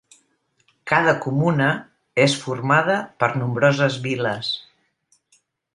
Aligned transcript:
Cada 0.91 1.13
comuna 1.25 1.67
és 2.25 2.39
formada 2.45 2.97
per 3.21 3.33
nombroses 3.43 4.03
viles. 4.09 4.53